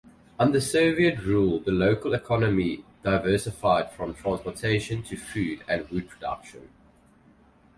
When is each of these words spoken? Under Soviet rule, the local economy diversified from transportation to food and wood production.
Under 0.39 0.59
Soviet 0.59 1.19
rule, 1.19 1.59
the 1.59 1.69
local 1.69 2.15
economy 2.15 2.83
diversified 3.03 3.91
from 3.91 4.15
transportation 4.15 5.03
to 5.03 5.15
food 5.15 5.63
and 5.67 5.87
wood 5.91 6.09
production. 6.09 6.69